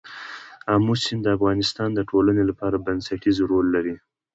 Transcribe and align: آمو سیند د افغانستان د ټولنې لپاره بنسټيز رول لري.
آمو 0.73 0.93
سیند 1.03 1.21
د 1.23 1.27
افغانستان 1.37 1.89
د 1.95 1.99
ټولنې 2.09 2.43
لپاره 2.49 2.83
بنسټيز 2.85 3.37
رول 3.51 3.65
لري. 3.75 3.95